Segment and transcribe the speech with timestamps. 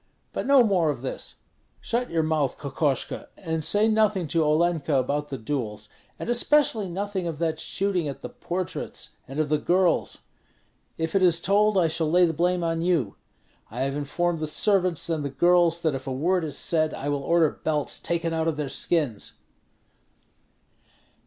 [0.33, 1.35] But no more of this!
[1.79, 7.27] Shut your mouth, Kokoshko, and say nothing to Olenka about the duels, and especially nothing
[7.27, 10.21] of that shooting at the portraits and of the girls.
[10.97, 13.15] If it is told, I shall lay the blame on you.
[13.69, 17.07] I have informed the servants and the girls that if a word is said, I
[17.07, 19.33] will order belts taken out of their skins."